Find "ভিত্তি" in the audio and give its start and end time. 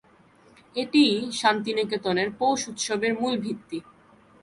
3.37-3.77